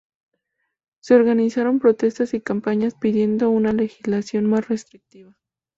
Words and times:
Se 0.99 1.13
organizaron 1.13 1.77
protestas 1.79 2.33
y 2.33 2.41
campañas 2.41 2.95
pidiendo 2.95 3.51
una 3.51 3.71
legislación 3.71 4.47
más 4.47 4.67
restrictiva. 4.67 5.37